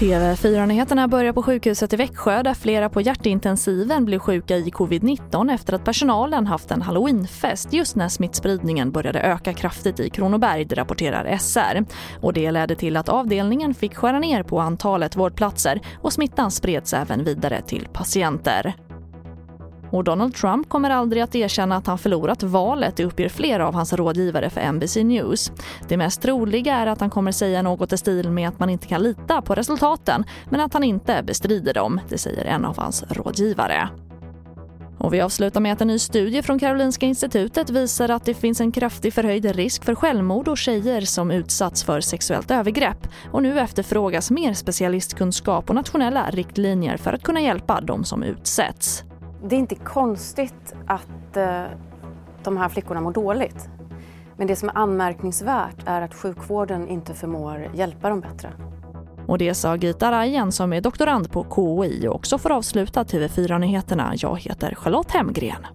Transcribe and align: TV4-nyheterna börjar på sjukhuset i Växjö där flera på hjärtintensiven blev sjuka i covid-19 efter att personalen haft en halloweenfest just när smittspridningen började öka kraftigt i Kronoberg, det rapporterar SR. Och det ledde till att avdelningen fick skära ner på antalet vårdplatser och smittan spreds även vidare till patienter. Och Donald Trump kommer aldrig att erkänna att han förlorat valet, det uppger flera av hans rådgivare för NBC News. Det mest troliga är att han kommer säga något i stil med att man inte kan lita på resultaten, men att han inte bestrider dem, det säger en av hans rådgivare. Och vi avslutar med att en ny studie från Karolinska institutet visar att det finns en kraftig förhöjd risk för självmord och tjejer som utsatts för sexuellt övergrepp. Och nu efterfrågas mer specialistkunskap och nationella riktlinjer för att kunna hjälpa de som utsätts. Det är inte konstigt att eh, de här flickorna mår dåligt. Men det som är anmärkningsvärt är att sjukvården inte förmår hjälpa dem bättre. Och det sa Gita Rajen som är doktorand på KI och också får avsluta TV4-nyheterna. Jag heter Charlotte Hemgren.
TV4-nyheterna 0.00 1.08
börjar 1.08 1.32
på 1.32 1.42
sjukhuset 1.42 1.92
i 1.92 1.96
Växjö 1.96 2.42
där 2.42 2.54
flera 2.54 2.88
på 2.88 3.00
hjärtintensiven 3.00 4.04
blev 4.04 4.18
sjuka 4.18 4.56
i 4.56 4.70
covid-19 4.70 5.54
efter 5.54 5.72
att 5.72 5.84
personalen 5.84 6.46
haft 6.46 6.70
en 6.70 6.82
halloweenfest 6.82 7.72
just 7.72 7.96
när 7.96 8.08
smittspridningen 8.08 8.90
började 8.90 9.20
öka 9.20 9.52
kraftigt 9.52 10.00
i 10.00 10.10
Kronoberg, 10.10 10.64
det 10.64 10.74
rapporterar 10.74 11.36
SR. 11.38 11.84
Och 12.20 12.32
det 12.32 12.50
ledde 12.50 12.74
till 12.74 12.96
att 12.96 13.08
avdelningen 13.08 13.74
fick 13.74 13.94
skära 13.94 14.18
ner 14.18 14.42
på 14.42 14.60
antalet 14.60 15.16
vårdplatser 15.16 15.80
och 16.02 16.12
smittan 16.12 16.50
spreds 16.50 16.94
även 16.94 17.24
vidare 17.24 17.62
till 17.62 17.88
patienter. 17.92 18.74
Och 19.90 20.04
Donald 20.04 20.34
Trump 20.34 20.68
kommer 20.68 20.90
aldrig 20.90 21.22
att 21.22 21.34
erkänna 21.34 21.76
att 21.76 21.86
han 21.86 21.98
förlorat 21.98 22.42
valet, 22.42 22.96
det 22.96 23.04
uppger 23.04 23.28
flera 23.28 23.68
av 23.68 23.74
hans 23.74 23.92
rådgivare 23.92 24.50
för 24.50 24.72
NBC 24.72 24.96
News. 25.04 25.52
Det 25.88 25.96
mest 25.96 26.22
troliga 26.22 26.76
är 26.76 26.86
att 26.86 27.00
han 27.00 27.10
kommer 27.10 27.32
säga 27.32 27.62
något 27.62 27.92
i 27.92 27.96
stil 27.96 28.30
med 28.30 28.48
att 28.48 28.58
man 28.58 28.70
inte 28.70 28.86
kan 28.86 29.02
lita 29.02 29.42
på 29.42 29.54
resultaten, 29.54 30.24
men 30.50 30.60
att 30.60 30.72
han 30.72 30.84
inte 30.84 31.22
bestrider 31.22 31.74
dem, 31.74 32.00
det 32.08 32.18
säger 32.18 32.44
en 32.44 32.64
av 32.64 32.78
hans 32.78 33.04
rådgivare. 33.08 33.88
Och 35.00 35.14
vi 35.14 35.20
avslutar 35.20 35.60
med 35.60 35.72
att 35.72 35.80
en 35.80 35.88
ny 35.88 35.98
studie 35.98 36.42
från 36.42 36.58
Karolinska 36.58 37.06
institutet 37.06 37.70
visar 37.70 38.08
att 38.08 38.24
det 38.24 38.34
finns 38.34 38.60
en 38.60 38.72
kraftig 38.72 39.14
förhöjd 39.14 39.44
risk 39.44 39.84
för 39.84 39.94
självmord 39.94 40.48
och 40.48 40.58
tjejer 40.58 41.00
som 41.00 41.30
utsatts 41.30 41.84
för 41.84 42.00
sexuellt 42.00 42.50
övergrepp. 42.50 43.08
Och 43.32 43.42
nu 43.42 43.60
efterfrågas 43.60 44.30
mer 44.30 44.54
specialistkunskap 44.54 45.68
och 45.68 45.74
nationella 45.74 46.30
riktlinjer 46.30 46.96
för 46.96 47.12
att 47.12 47.22
kunna 47.22 47.40
hjälpa 47.40 47.80
de 47.80 48.04
som 48.04 48.22
utsätts. 48.22 49.04
Det 49.42 49.56
är 49.56 49.58
inte 49.58 49.74
konstigt 49.74 50.74
att 50.86 51.36
eh, 51.36 51.64
de 52.44 52.56
här 52.56 52.68
flickorna 52.68 53.00
mår 53.00 53.12
dåligt. 53.12 53.68
Men 54.36 54.46
det 54.46 54.56
som 54.56 54.68
är 54.68 54.78
anmärkningsvärt 54.78 55.82
är 55.86 56.02
att 56.02 56.14
sjukvården 56.14 56.88
inte 56.88 57.14
förmår 57.14 57.68
hjälpa 57.74 58.08
dem 58.08 58.20
bättre. 58.20 58.52
Och 59.26 59.38
det 59.38 59.54
sa 59.54 59.76
Gita 59.76 60.12
Rajen 60.12 60.52
som 60.52 60.72
är 60.72 60.80
doktorand 60.80 61.30
på 61.30 61.46
KI 61.54 62.08
och 62.08 62.14
också 62.14 62.38
får 62.38 62.52
avsluta 62.52 63.02
TV4-nyheterna. 63.02 64.12
Jag 64.16 64.40
heter 64.40 64.74
Charlotte 64.74 65.10
Hemgren. 65.10 65.66